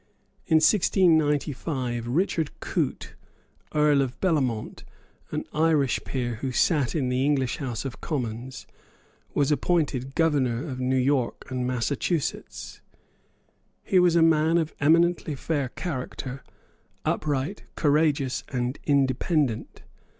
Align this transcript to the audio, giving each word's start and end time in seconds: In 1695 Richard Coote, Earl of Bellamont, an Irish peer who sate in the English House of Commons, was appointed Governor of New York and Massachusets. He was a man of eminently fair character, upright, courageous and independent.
In 0.47 0.55
1695 0.55 2.07
Richard 2.07 2.59
Coote, 2.59 3.13
Earl 3.75 4.01
of 4.01 4.19
Bellamont, 4.19 4.83
an 5.29 5.45
Irish 5.53 5.99
peer 6.03 6.37
who 6.41 6.51
sate 6.51 6.95
in 6.95 7.09
the 7.09 7.23
English 7.23 7.57
House 7.57 7.85
of 7.85 8.01
Commons, 8.01 8.65
was 9.35 9.51
appointed 9.51 10.15
Governor 10.15 10.67
of 10.67 10.79
New 10.79 10.97
York 10.97 11.45
and 11.51 11.67
Massachusets. 11.67 12.81
He 13.83 13.99
was 13.99 14.15
a 14.15 14.23
man 14.23 14.57
of 14.57 14.73
eminently 14.79 15.35
fair 15.35 15.69
character, 15.69 16.41
upright, 17.05 17.65
courageous 17.75 18.43
and 18.51 18.79
independent. 18.85 19.83